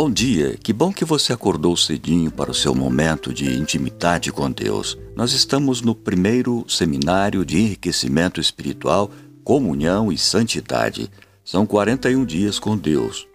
[0.00, 4.48] Bom dia, que bom que você acordou cedinho para o seu momento de intimidade com
[4.48, 4.96] Deus.
[5.16, 9.10] Nós estamos no primeiro seminário de enriquecimento espiritual,
[9.42, 11.10] comunhão e santidade.
[11.44, 13.26] São 41 dias com Deus.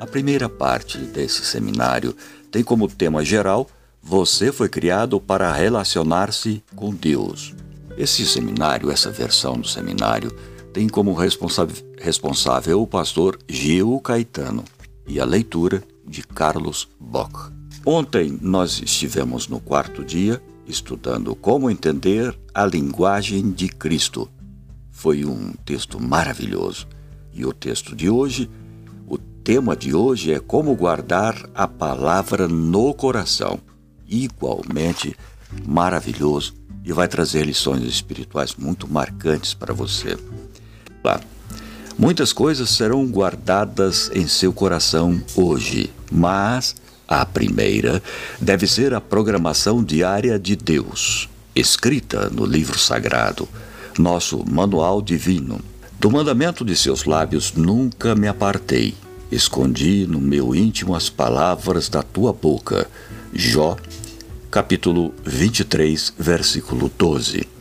[0.00, 2.16] A primeira parte desse seminário
[2.50, 3.68] tem como tema geral:
[4.02, 7.54] Você foi criado para relacionar-se com Deus.
[7.98, 10.32] Esse seminário, essa versão do seminário,
[10.72, 14.64] tem como responsável o pastor Gil Caetano
[15.06, 17.52] e a leitura de Carlos Bock.
[17.84, 24.28] Ontem nós estivemos no quarto dia estudando como entender a linguagem de Cristo.
[24.90, 26.86] Foi um texto maravilhoso.
[27.32, 28.50] E o texto de hoje,
[29.06, 33.60] o tema de hoje é como guardar a palavra no coração.
[34.06, 35.16] Igualmente
[35.66, 40.18] maravilhoso e vai trazer lições espirituais muito marcantes para você.
[41.04, 41.20] Lá.
[41.98, 46.76] Muitas coisas serão guardadas em seu coração hoje, mas
[47.08, 48.00] a primeira
[48.40, 53.48] deve ser a programação diária de Deus, escrita no livro sagrado,
[53.98, 55.60] nosso manual divino.
[55.98, 58.94] Do mandamento de seus lábios nunca me apartei.
[59.32, 62.86] Escondi no meu íntimo as palavras da tua boca.
[63.34, 63.76] Jó,
[64.52, 67.57] capítulo 23, versículo 12.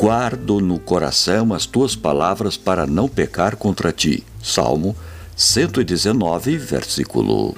[0.00, 4.24] Guardo no coração as tuas palavras para não pecar contra ti.
[4.42, 4.96] Salmo
[5.36, 7.54] 119, versículo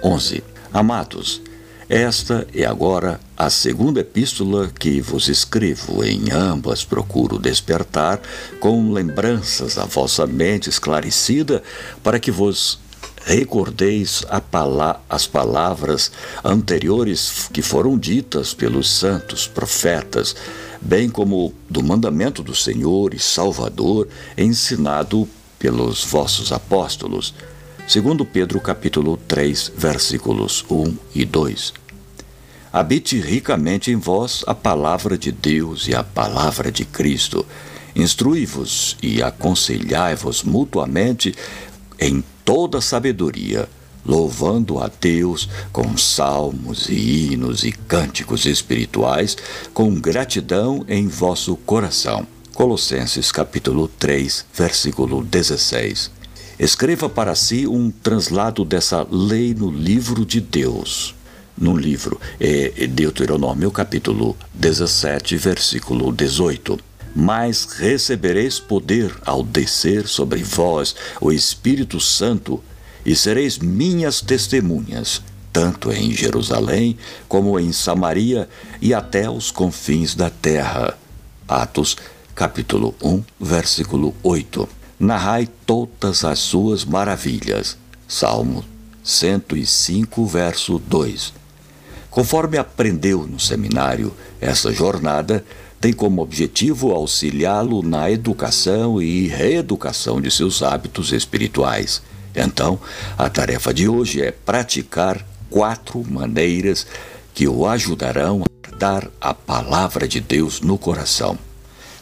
[0.00, 0.44] 11.
[0.72, 1.42] Amados,
[1.88, 6.04] esta é agora a segunda epístola que vos escrevo.
[6.04, 8.20] Em ambas procuro despertar
[8.60, 11.60] com lembranças a vossa mente esclarecida
[12.04, 12.78] para que vos
[13.24, 16.12] recordeis pala as palavras
[16.44, 20.36] anteriores que foram ditas pelos santos profetas
[20.80, 25.28] bem como do mandamento do Senhor e Salvador ensinado
[25.58, 27.34] pelos vossos apóstolos.
[27.86, 31.74] Segundo Pedro capítulo 3, versículos 1 e 2.
[32.72, 37.44] Habite ricamente em vós a palavra de Deus e a palavra de Cristo.
[37.94, 41.34] Instrui-vos e aconselhai-vos mutuamente
[41.98, 43.68] em toda sabedoria
[44.04, 49.36] louvando a Deus com salmos e hinos e cânticos espirituais,
[49.72, 52.26] com gratidão em vosso coração.
[52.54, 56.10] Colossenses capítulo 3, versículo 16.
[56.58, 61.14] Escreva para si um translado dessa lei no livro de Deus.
[61.56, 66.78] No livro é Deuteronômio capítulo 17, versículo 18
[67.14, 72.62] mas recebereis poder ao descer sobre vós o Espírito Santo
[73.10, 75.20] e sereis minhas testemunhas,
[75.52, 76.96] tanto em Jerusalém
[77.28, 78.48] como em Samaria
[78.80, 80.96] e até os confins da terra.
[81.48, 81.96] Atos,
[82.36, 84.68] capítulo 1, versículo 8.
[85.00, 87.76] Narrai todas as suas maravilhas.
[88.06, 88.64] Salmo
[89.02, 91.32] 105, verso 2.
[92.10, 95.44] Conforme aprendeu no seminário, essa jornada
[95.80, 102.00] tem como objetivo auxiliá-lo na educação e reeducação de seus hábitos espirituais
[102.34, 102.78] então,
[103.18, 106.86] a tarefa de hoje é praticar quatro maneiras
[107.34, 111.38] que o ajudarão a dar a palavra de Deus no coração: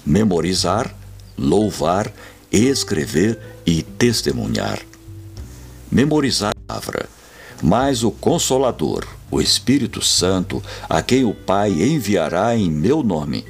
[0.05, 0.95] memorizar,
[1.37, 2.13] louvar,
[2.53, 4.81] escrever e testemunhar.
[5.91, 7.09] Memorizar a palavra,
[7.63, 13.45] mas o Consolador, o Espírito Santo, a quem o Pai enviará em meu nome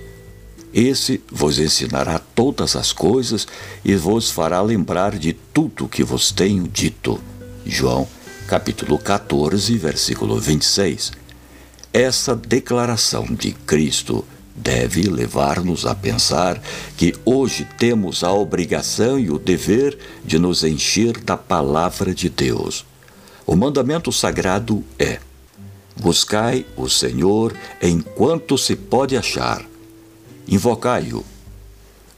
[0.72, 3.46] esse vos ensinará todas as coisas
[3.84, 7.20] e vos fará lembrar de tudo que vos tenho dito.
[7.64, 8.06] João,
[8.46, 11.12] capítulo 14, versículo 26.
[11.92, 14.24] Essa declaração de Cristo
[14.54, 16.60] deve levar-nos a pensar
[16.96, 22.84] que hoje temos a obrigação e o dever de nos encher da palavra de Deus.
[23.46, 25.18] O mandamento sagrado é:
[25.96, 29.64] Buscai o Senhor enquanto se pode achar
[30.48, 31.24] invocai-o,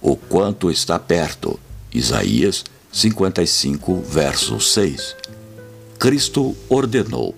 [0.01, 1.59] o quanto está perto.
[1.93, 5.17] Isaías 55, verso 6.
[5.99, 7.35] Cristo ordenou: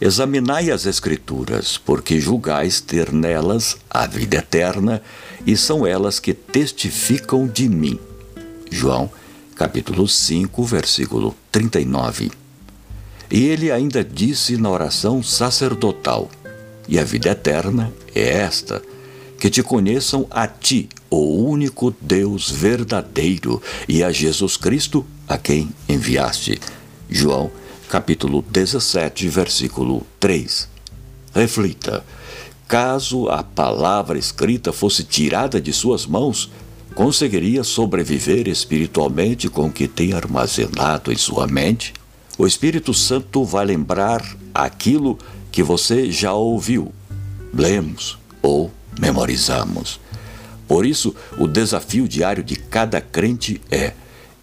[0.00, 5.02] Examinai as Escrituras, porque julgais ter nelas a vida eterna,
[5.44, 7.98] e são elas que testificam de mim.
[8.70, 9.10] João,
[9.56, 12.30] capítulo 5, versículo 39.
[13.30, 16.30] E ele ainda disse na oração sacerdotal:
[16.88, 18.82] E a vida eterna é esta,
[19.40, 25.70] que te conheçam a ti, o único Deus verdadeiro, e a Jesus Cristo, a quem
[25.88, 26.60] enviaste.
[27.08, 27.50] João,
[27.88, 30.68] capítulo 17, versículo 3.
[31.34, 32.04] Reflita:
[32.68, 36.50] caso a palavra escrita fosse tirada de suas mãos,
[36.94, 41.94] conseguiria sobreviver espiritualmente com o que tem armazenado em sua mente?
[42.36, 44.22] O Espírito Santo vai lembrar
[44.54, 45.18] aquilo
[45.50, 46.92] que você já ouviu,
[47.54, 50.00] lemos ou memorizamos.
[50.66, 53.92] Por isso, o desafio diário de cada crente é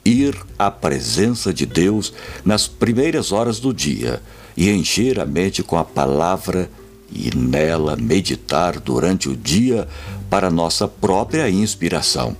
[0.03, 2.13] ir à presença de Deus
[2.43, 4.21] nas primeiras horas do dia
[4.55, 6.69] e encher a mente com a palavra
[7.11, 9.87] e nela meditar durante o dia
[10.29, 12.35] para nossa própria inspiração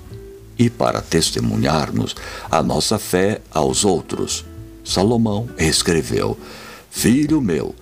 [0.58, 2.16] e para testemunharmos
[2.50, 4.44] a nossa fé aos outros.
[4.84, 6.38] Salomão escreveu:
[6.90, 7.76] Filho meu,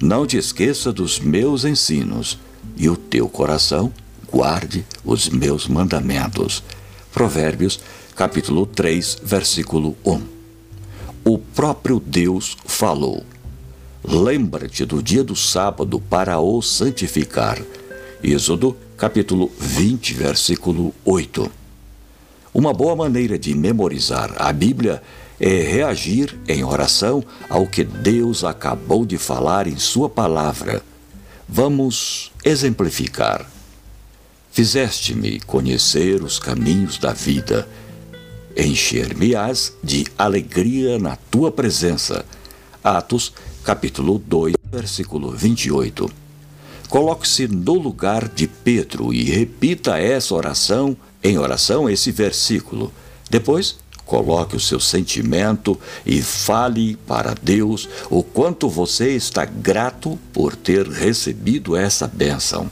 [0.00, 2.38] não te esqueça dos meus ensinos,
[2.76, 3.92] e o teu coração
[4.30, 6.62] guarde os meus mandamentos.
[7.12, 7.80] Provérbios,
[8.16, 10.22] capítulo 3, versículo 1.
[11.24, 13.24] O próprio Deus falou:
[14.02, 17.58] Lembra-te do dia do sábado para o santificar.
[18.22, 21.50] Êxodo, capítulo 20, versículo 8.
[22.54, 25.02] Uma boa maneira de memorizar a Bíblia
[25.40, 30.82] é reagir em oração ao que Deus acabou de falar em Sua palavra.
[31.54, 33.46] Vamos exemplificar.
[34.50, 37.68] Fizeste-me conhecer os caminhos da vida.
[38.56, 42.24] Encher-me-ás de alegria na tua presença.
[42.82, 46.10] Atos capítulo 2, versículo 28.
[46.88, 52.90] Coloque-se no lugar de Pedro e repita essa oração, em oração, esse versículo.
[53.28, 53.76] Depois,
[54.12, 60.86] coloque o seu sentimento e fale para Deus o quanto você está grato por ter
[60.86, 62.70] recebido essa bênção.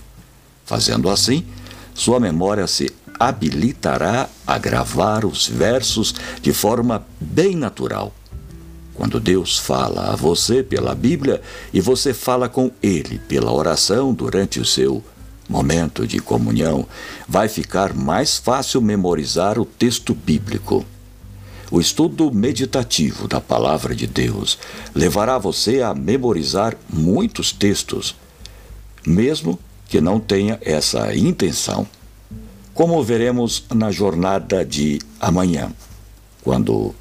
[0.66, 1.46] Fazendo assim,
[1.94, 8.12] sua memória se habilitará a gravar os versos de forma bem natural
[8.92, 11.40] quando Deus fala a você pela Bíblia
[11.72, 15.02] e você fala com Ele pela oração durante o seu
[15.48, 16.86] momento de comunhão,
[17.26, 20.84] vai ficar mais fácil memorizar o texto bíblico.
[21.70, 24.58] O estudo meditativo da Palavra de Deus
[24.92, 28.16] levará você a memorizar muitos textos,
[29.06, 29.56] mesmo
[29.88, 31.86] que não tenha essa intenção.
[32.74, 35.72] Como veremos na jornada de amanhã,
[36.42, 36.92] quando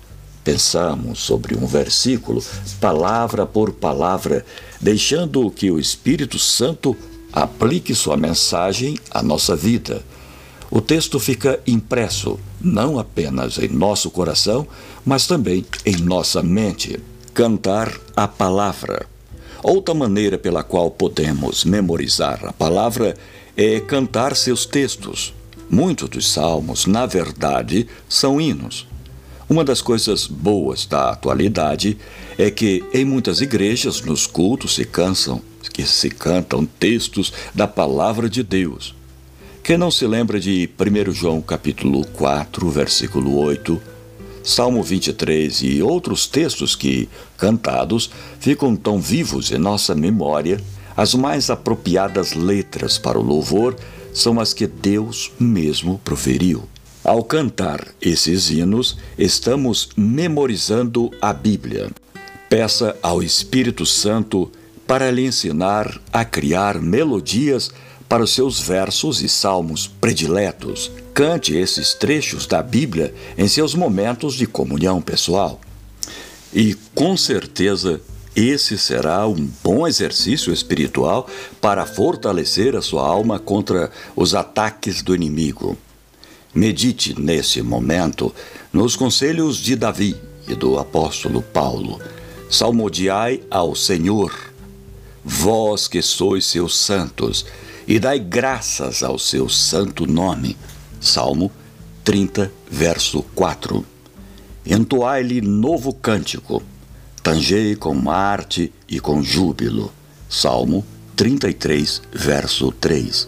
[0.44, 2.44] pensamos sobre um versículo,
[2.80, 4.45] palavra por palavra,
[4.80, 6.95] deixando que o Espírito Santo
[7.33, 10.04] aplique sua mensagem à nossa vida.
[10.71, 14.68] O texto fica impresso não apenas em nosso coração,
[15.04, 17.00] mas também em nossa mente.
[17.33, 19.07] Cantar a palavra.
[19.63, 23.18] Outra maneira pela qual podemos memorizar a palavra
[23.57, 25.33] é cantar seus textos.
[25.69, 28.88] Muitos dos salmos, na verdade, são hinos.
[29.50, 31.98] Uma das coisas boas da atualidade
[32.38, 35.42] é que em muitas igrejas, nos cultos, se cansam,
[35.74, 38.99] que se cantam textos da palavra de Deus.
[39.69, 43.80] Quem não se lembra de 1 João capítulo 4, versículo 8,
[44.44, 47.07] Salmo 23 e outros textos que,
[47.38, 50.60] cantados, ficam tão vivos em nossa memória,
[50.98, 53.75] as mais apropriadas letras para o louvor
[54.12, 56.63] são as que Deus mesmo proferiu.
[57.04, 61.92] Ao cantar esses hinos, estamos memorizando a Bíblia.
[62.50, 64.51] Peça ao Espírito Santo
[64.88, 67.69] para lhe ensinar a criar melodias
[68.09, 70.91] para os seus versos e salmos prediletos.
[71.13, 75.62] Cante esses trechos da Bíblia em seus momentos de comunhão pessoal.
[76.51, 78.01] E com certeza
[78.36, 81.29] esse será um bom exercício espiritual
[81.62, 85.77] para fortalecer a sua alma contra os ataques do inimigo.
[86.53, 88.34] Medite nesse momento
[88.74, 90.15] nos conselhos de Davi
[90.48, 92.00] e do apóstolo Paulo.
[92.50, 94.34] Salmodiai ao Senhor,
[95.24, 97.45] vós que sois seus santos,
[97.89, 100.55] e dai graças ao seu santo nome.
[101.01, 101.51] Salmo
[102.03, 103.84] 30, verso 4.
[104.63, 106.62] Entoai-lhe novo cântico,
[107.24, 109.91] tangei com arte e com júbilo.
[110.29, 113.27] Salmo 33, verso 3.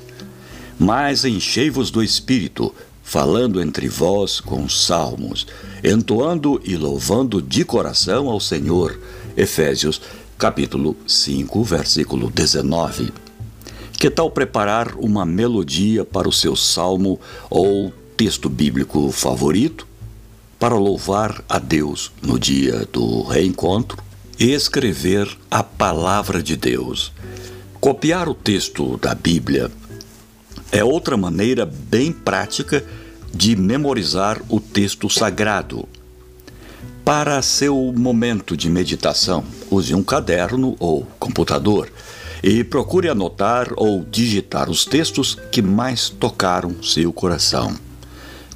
[0.77, 5.47] Mas enchei-vos do Espírito, falando entre vós com salmos,
[5.83, 9.01] entoando e louvando de coração ao Senhor.
[9.35, 9.99] Efésios,
[10.37, 13.30] capítulo 5, versículo 19.
[14.01, 17.19] Que tal preparar uma melodia para o seu salmo
[17.51, 19.85] ou texto bíblico favorito?
[20.57, 24.01] Para louvar a Deus no dia do reencontro?
[24.39, 27.11] Escrever a palavra de Deus.
[27.79, 29.69] Copiar o texto da Bíblia
[30.71, 32.83] é outra maneira bem prática
[33.31, 35.87] de memorizar o texto sagrado.
[37.05, 41.87] Para seu momento de meditação, use um caderno ou computador
[42.43, 47.75] e procure anotar ou digitar os textos que mais tocaram seu coração.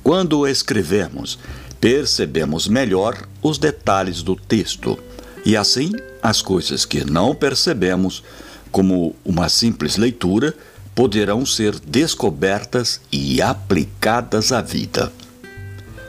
[0.02, 1.38] Quando escrevemos,
[1.80, 4.98] percebemos melhor os detalhes do texto
[5.46, 5.92] E assim,
[6.24, 8.24] as coisas que não percebemos,
[8.72, 10.56] como uma simples leitura,
[10.96, 15.14] poderão ser descobertas e aplicadas à vida.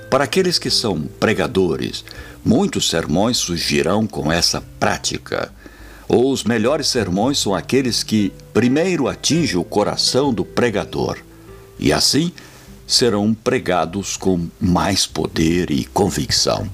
[0.08, 2.02] Para aqueles que são pregadores,
[2.42, 5.52] muitos sermões surgirão com essa prática.
[6.08, 11.18] Os melhores sermões são aqueles que primeiro atingem o coração do pregador
[11.78, 12.32] e assim
[12.86, 16.70] serão pregados com mais poder e convicção.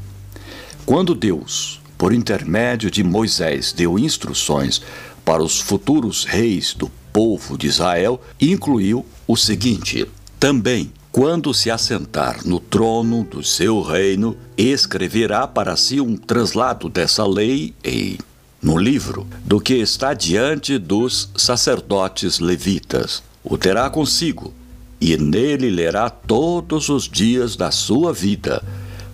[0.84, 4.82] Quando Deus, por intermédio de Moisés, deu instruções
[5.24, 10.06] para os futuros reis do povo de Israel, incluiu o seguinte:
[10.38, 17.26] também quando se assentar no trono do seu reino, escreverá para si um translado dessa
[17.26, 18.18] lei em
[18.62, 23.22] no livro do que está diante dos sacerdotes levitas.
[23.42, 24.54] O terá consigo
[25.00, 28.62] e nele lerá todos os dias da sua vida,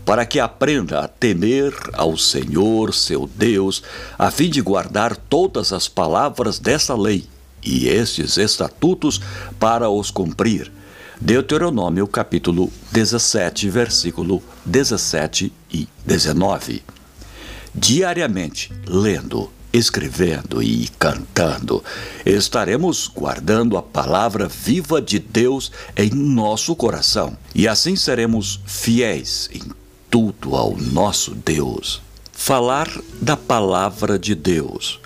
[0.04, 3.82] para que aprenda a temer ao Senhor seu Deus,
[4.18, 7.24] a fim de guardar todas as palavras dessa lei
[7.64, 9.18] e estes estatutos
[9.58, 10.70] para os cumprir.
[11.18, 16.82] Deuteronômio capítulo 17, versículo 17 e 19.
[17.74, 21.84] Diariamente, lendo, escrevendo e cantando,
[22.24, 29.62] estaremos guardando a palavra viva de Deus em nosso coração e assim seremos fiéis em
[30.10, 32.00] tudo ao nosso Deus.
[32.32, 32.88] Falar
[33.20, 35.00] da palavra de Deus.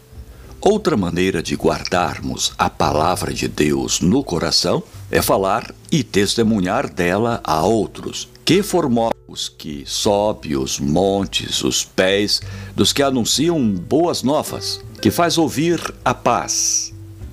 [0.61, 7.41] Outra maneira de guardarmos a palavra de Deus no coração é falar e testemunhar dela
[7.43, 12.43] a outros, que formou os que sobe os montes, os pés
[12.77, 16.93] dos que anunciam boas novas, que faz ouvir a paz,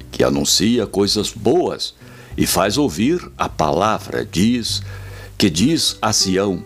[0.10, 1.94] que anuncia coisas boas
[2.38, 4.82] e faz ouvir a palavra, diz,
[5.38, 6.64] que diz a Sião: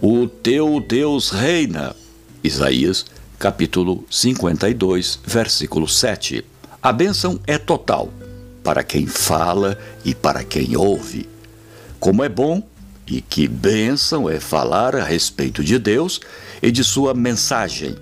[0.00, 1.96] O teu Deus reina.
[2.44, 3.04] Isaías,
[3.36, 6.44] capítulo 52, versículo 7.
[6.80, 8.12] A bênção é total
[8.62, 11.28] para quem fala e para quem ouve.
[11.98, 12.62] Como é bom
[13.10, 16.20] e que bênção é falar a respeito de Deus
[16.62, 17.96] e de sua mensagem.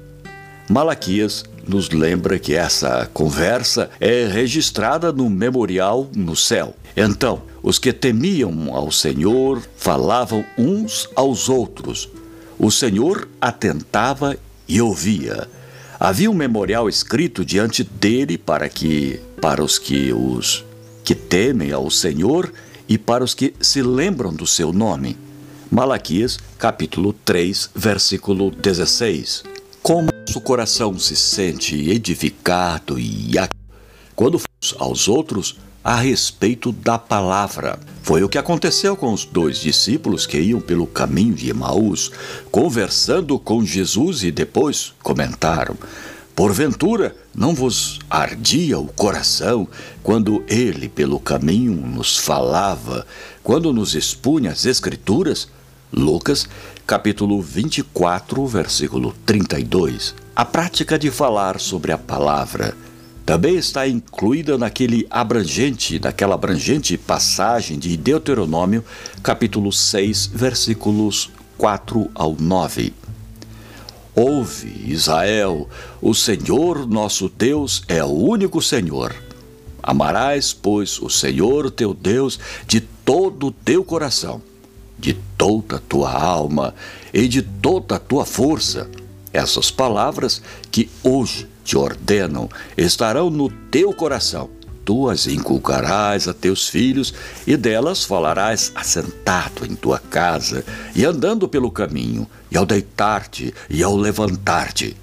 [0.68, 6.74] Malaquias nos lembra que essa conversa é registrada no memorial no céu.
[6.96, 12.08] Então, os que temiam ao Senhor falavam uns aos outros.
[12.58, 14.36] O Senhor atentava
[14.68, 15.48] e ouvia.
[15.98, 20.64] Havia um memorial escrito diante dele para que para os que os
[21.04, 22.52] que temem ao Senhor
[22.88, 25.16] e para os que se lembram do seu nome.
[25.70, 29.44] Malaquias, capítulo 3, versículo 16.
[29.82, 33.32] Como nosso coração se sente edificado e
[34.14, 34.40] quando
[34.78, 37.78] aos outros a respeito da palavra.
[38.02, 42.10] Foi o que aconteceu com os dois discípulos que iam pelo caminho de Emaús,
[42.50, 45.76] conversando com Jesus e depois comentaram:
[46.36, 49.66] Porventura, não vos ardia o coração
[50.02, 53.06] quando ele pelo caminho nos falava,
[53.42, 55.48] quando nos expunha as Escrituras?
[55.90, 56.46] Lucas,
[56.86, 60.14] capítulo 24, versículo 32.
[60.36, 62.76] A prática de falar sobre a palavra
[63.24, 68.84] também está incluída naquele abrangente, naquela abrangente passagem de Deuteronômio,
[69.22, 73.05] capítulo 6, versículos 4 ao 9.
[74.18, 75.68] Ouve, Israel,
[76.00, 79.14] o Senhor nosso Deus é o único Senhor.
[79.82, 84.40] Amarás, pois, o Senhor teu Deus de todo o teu coração,
[84.98, 86.74] de toda a tua alma
[87.12, 88.90] e de toda a tua força.
[89.34, 94.48] Essas palavras que hoje te ordenam estarão no teu coração
[94.86, 97.12] tu as inculcarás a teus filhos,
[97.44, 100.64] e delas falarás assentado em tua casa,
[100.94, 104.96] e andando pelo caminho, e ao deitar-te e ao levantar-te.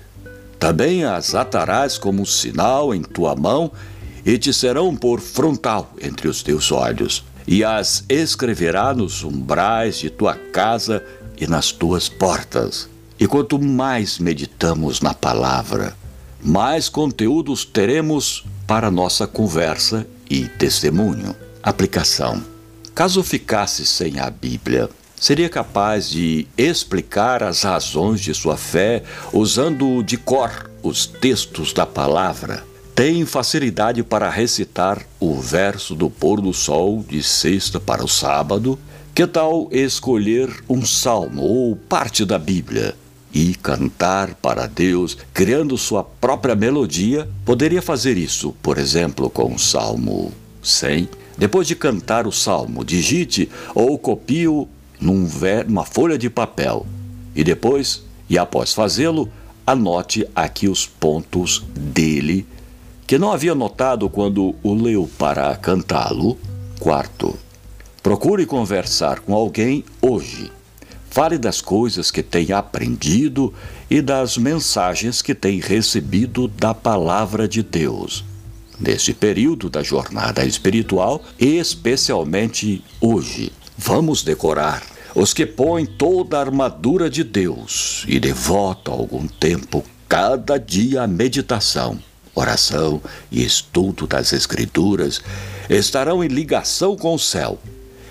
[0.58, 3.70] Também as atarás como sinal em tua mão,
[4.26, 10.10] e te serão por frontal entre os teus olhos, e as escreverá nos umbrais de
[10.10, 11.04] tua casa
[11.38, 12.88] e nas tuas portas.
[13.20, 15.94] E quanto mais meditamos na palavra,
[16.42, 21.36] mais conteúdos teremos para nossa conversa e testemunho.
[21.62, 22.44] Aplicação:
[22.94, 30.04] Caso ficasse sem a Bíblia, seria capaz de explicar as razões de sua fé usando
[30.04, 32.64] de cor os textos da palavra.
[32.94, 38.78] Tem facilidade para recitar o verso do pôr do sol de sexta para o sábado?
[39.16, 42.96] Que tal escolher um salmo ou parte da Bíblia?
[43.34, 49.60] E cantar para Deus, criando sua própria melodia, poderia fazer isso, por exemplo, com o
[49.60, 51.10] Salmo 100.
[51.38, 54.68] Depois de cantar o salmo, digite ou copie-o
[55.02, 56.86] numa folha de papel.
[57.36, 59.28] E depois, e após fazê-lo,
[59.66, 62.46] anote aqui os pontos dele
[63.08, 66.38] que não havia notado quando o leu para cantá-lo.
[66.80, 67.38] Quarto,
[68.02, 70.52] procure conversar com alguém hoje.
[71.14, 73.54] Fale das coisas que tem aprendido
[73.88, 78.26] e das mensagens que tem recebido da palavra de Deus.
[78.80, 84.82] Nesse período da jornada espiritual, especialmente hoje, vamos decorar
[85.14, 91.08] os que põem toda a armadura de Deus e devotam algum tempo cada dia à
[91.08, 92.00] meditação,
[92.34, 93.00] oração
[93.32, 95.22] e estudo das Escrituras
[95.70, 97.60] estarão em ligação com o céu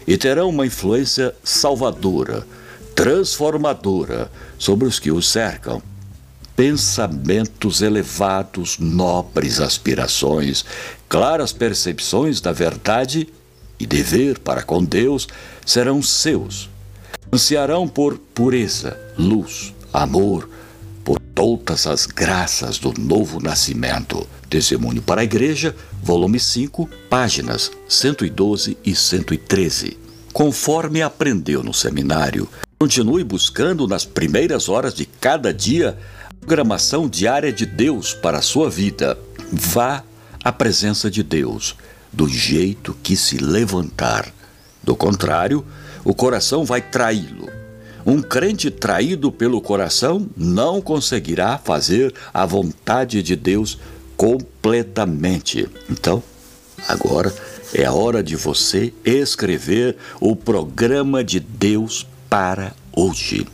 [0.07, 2.47] e terão uma influência salvadora,
[2.95, 5.83] transformadora sobre os que os cercam.
[6.55, 10.65] Pensamentos elevados, nobres aspirações,
[11.09, 13.29] claras percepções da verdade
[13.79, 15.27] e dever para com Deus
[15.65, 16.71] serão seus
[17.35, 20.51] ansiarão por pureza, luz, amor,
[21.03, 24.29] por todas as graças do novo nascimento.
[24.51, 29.97] Testemunho para a Igreja, volume 5, páginas 112 e 113.
[30.31, 32.47] Conforme aprendeu no seminário,
[32.83, 35.97] continue buscando nas primeiras horas de cada dia
[36.29, 39.17] a programação diária de Deus para a sua vida.
[39.53, 40.03] Vá
[40.43, 41.77] à presença de Deus,
[42.12, 44.35] do jeito que se levantar.
[44.83, 45.65] Do contrário,
[46.05, 47.49] o coração vai traí-lo.
[48.05, 53.79] Um crente traído pelo coração não conseguirá fazer a vontade de Deus
[54.17, 55.69] completamente.
[55.89, 56.21] Então,
[56.89, 57.33] agora
[57.73, 63.47] é a hora de você escrever o programa de Deus para hoje.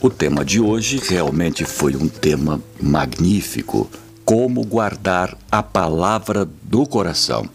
[0.00, 3.90] O tema de hoje realmente foi um tema magnífico:
[4.24, 7.50] como guardar a palavra do coração.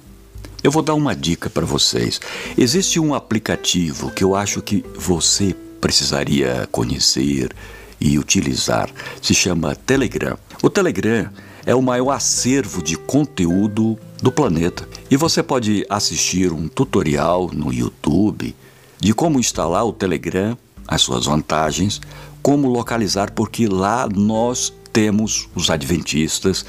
[0.62, 2.20] Eu vou dar uma dica para vocês.
[2.58, 7.56] Existe um aplicativo que eu acho que você precisaria conhecer
[7.98, 8.90] e utilizar.
[9.22, 10.38] Se chama Telegram.
[10.62, 11.29] O Telegram
[11.66, 14.86] é o maior acervo de conteúdo do planeta.
[15.10, 18.53] E você pode assistir um tutorial no YouTube
[19.00, 22.01] de como instalar o Telegram, as suas vantagens,
[22.42, 26.66] como localizar, porque lá nós temos os adventistas,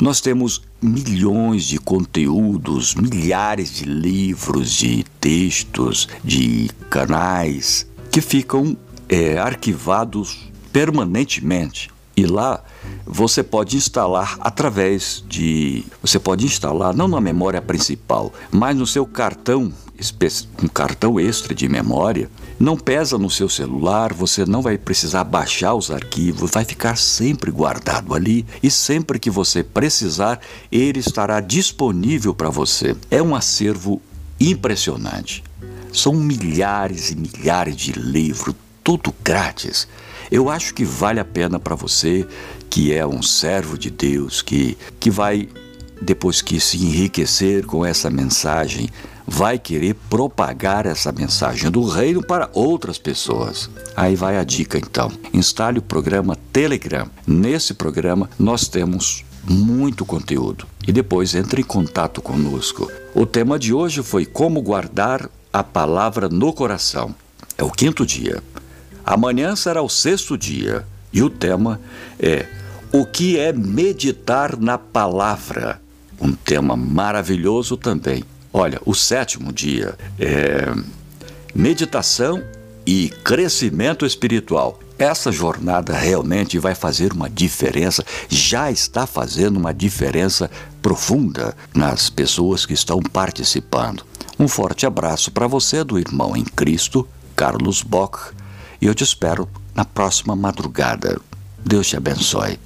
[0.00, 8.76] nós temos milhões de conteúdos, milhares de livros, de textos, de canais que ficam
[9.08, 11.90] é, arquivados permanentemente.
[12.16, 12.62] E lá
[13.06, 15.84] você pode instalar através de.
[16.02, 19.72] Você pode instalar não na memória principal, mas no seu cartão,
[20.62, 25.74] um cartão extra de memória, não pesa no seu celular, você não vai precisar baixar
[25.74, 32.34] os arquivos, vai ficar sempre guardado ali e sempre que você precisar, ele estará disponível
[32.34, 32.96] para você.
[33.10, 34.00] É um acervo
[34.38, 35.42] impressionante.
[35.92, 39.88] São milhares e milhares de livros, tudo grátis.
[40.30, 42.26] Eu acho que vale a pena para você
[42.70, 45.48] que é um servo de Deus, que, que vai,
[46.00, 48.88] depois que se enriquecer com essa mensagem,
[49.32, 53.70] vai querer propagar essa mensagem do reino para outras pessoas.
[53.96, 55.10] Aí vai a dica então.
[55.32, 57.08] Instale o programa Telegram.
[57.24, 60.66] Nesse programa nós temos muito conteúdo.
[60.86, 62.90] E depois entre em contato conosco.
[63.14, 67.14] O tema de hoje foi como guardar a palavra no coração.
[67.56, 68.42] É o quinto dia.
[69.06, 70.84] Amanhã será o sexto dia.
[71.12, 71.80] E o tema
[72.18, 72.46] é
[72.92, 75.80] o que é meditar na palavra.
[76.20, 78.24] Um tema maravilhoso também.
[78.52, 80.72] Olha, o sétimo dia é
[81.54, 82.42] meditação
[82.86, 84.78] e crescimento espiritual.
[84.98, 90.50] Essa jornada realmente vai fazer uma diferença, já está fazendo uma diferença
[90.82, 94.04] profunda nas pessoas que estão participando.
[94.38, 98.34] Um forte abraço para você do irmão em Cristo, Carlos Bock,
[98.80, 101.20] e eu te espero na próxima madrugada.
[101.64, 102.58] Deus te abençoe.